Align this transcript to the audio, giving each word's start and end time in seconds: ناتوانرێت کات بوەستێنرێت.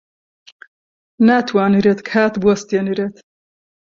ناتوانرێت 1.27 1.99
کات 2.09 2.33
بوەستێنرێت. 2.41 3.15